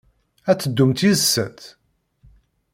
[0.49, 1.59] Ad teddumt yid-sent?